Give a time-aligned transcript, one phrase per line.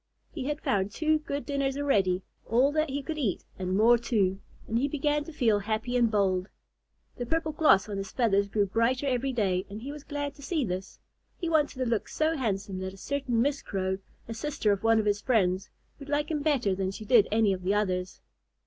[0.31, 4.39] He had found two good dinners already, all that he could eat and more too,
[4.67, 6.49] and he began to feel happy and bold.
[7.17, 10.41] The purple gloss on his feathers grew brighter every day, and he was glad to
[10.41, 10.99] see this.
[11.37, 14.97] He wanted to look so handsome that a certain Miss Crow, a sister of one
[14.97, 15.69] of his friends,
[15.99, 18.21] would like him better than she did any of the others.